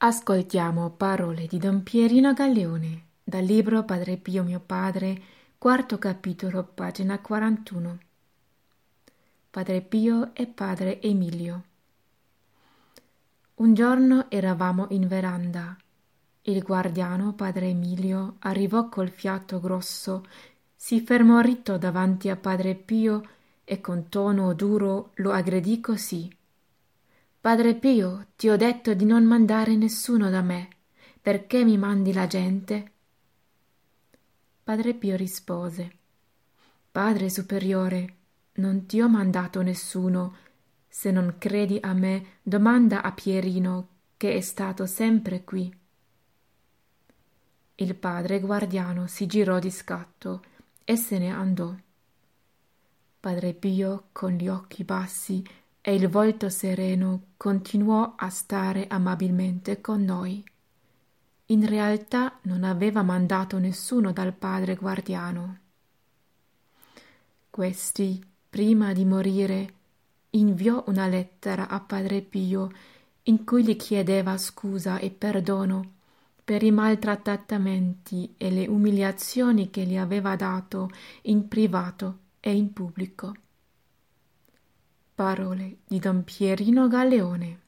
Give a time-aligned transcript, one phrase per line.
[0.00, 5.20] Ascoltiamo parole di Don Pierino Galleone dal libro Padre Pio mio padre,
[5.58, 7.98] quarto capitolo, pagina 41.
[9.50, 11.62] Padre Pio e padre Emilio.
[13.56, 15.76] Un giorno eravamo in veranda.
[16.42, 20.24] Il guardiano, padre Emilio, arrivò col fiato grosso,
[20.76, 23.28] si fermò ritto davanti a padre Pio
[23.64, 26.37] e con tono duro lo aggredì così.
[27.48, 30.68] Padre Pio, ti ho detto di non mandare nessuno da me.
[31.18, 32.92] Perché mi mandi la gente?
[34.62, 35.92] Padre Pio rispose
[36.92, 38.16] Padre superiore,
[38.56, 40.36] non ti ho mandato nessuno.
[40.88, 45.74] Se non credi a me, domanda a Pierino, che è stato sempre qui.
[47.76, 50.42] Il padre guardiano si girò di scatto
[50.84, 51.74] e se ne andò.
[53.18, 55.42] Padre Pio, con gli occhi bassi
[55.80, 60.44] e il volto sereno, continuò a stare amabilmente con noi.
[61.46, 65.58] In realtà non aveva mandato nessuno dal padre guardiano.
[67.48, 69.74] Questi, prima di morire,
[70.30, 72.70] inviò una lettera a padre Pio
[73.24, 75.96] in cui gli chiedeva scusa e perdono
[76.44, 80.90] per i maltrattamenti e le umiliazioni che gli aveva dato
[81.22, 83.34] in privato e in pubblico.
[85.18, 87.58] Parole di Don Pierino Galeone